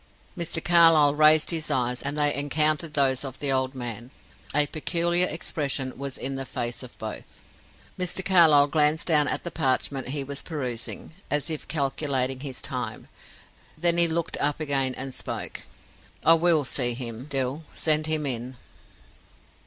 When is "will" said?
16.33-16.63